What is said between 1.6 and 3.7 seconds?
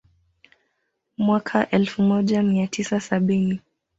elfu moja mia tisa sabini